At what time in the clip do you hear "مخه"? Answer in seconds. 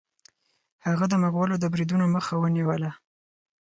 2.15-2.33